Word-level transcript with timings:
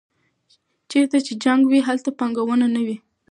چېرته 0.91 1.17
چې 1.25 1.33
جنګ 1.43 1.61
وي 1.67 1.79
هلته 1.87 2.09
پانګونه 2.19 2.65
نه 2.75 2.81
وي. 2.85 2.97